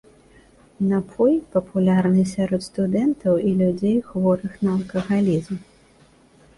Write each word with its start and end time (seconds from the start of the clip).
Напой 0.93 1.33
папулярны 1.57 2.23
сярод 2.33 2.65
студэнтаў 2.69 3.33
і 3.51 3.55
людзей, 3.63 3.97
хворых 4.11 4.51
на 4.67 4.75
алкагалізм. 4.81 5.55